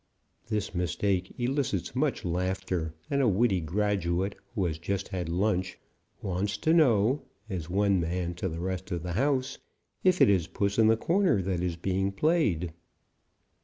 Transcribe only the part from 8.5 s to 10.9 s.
rest of the house, if it is puss in